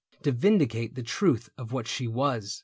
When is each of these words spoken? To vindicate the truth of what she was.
To 0.23 0.31
vindicate 0.31 0.95
the 0.95 1.03
truth 1.03 1.51
of 1.59 1.71
what 1.71 1.87
she 1.87 2.07
was. 2.07 2.59